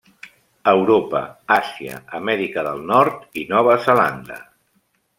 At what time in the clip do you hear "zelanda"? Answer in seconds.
3.89-4.43